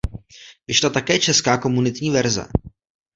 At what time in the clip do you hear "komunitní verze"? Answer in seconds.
1.57-2.47